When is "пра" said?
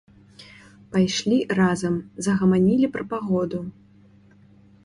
2.97-3.03